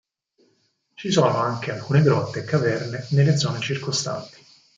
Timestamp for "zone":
3.37-3.59